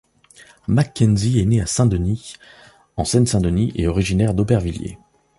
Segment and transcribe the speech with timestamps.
[0.67, 2.33] Makenzy est né à Saint-Denis,
[2.97, 4.97] en Seine-Saint-Denis, et originaire d'Aubervilliers.